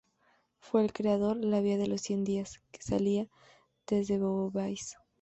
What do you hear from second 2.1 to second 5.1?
días" que salía desde Beauvais.